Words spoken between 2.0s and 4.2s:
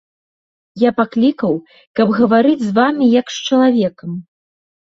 гаварыць з вамі як з чалавекам.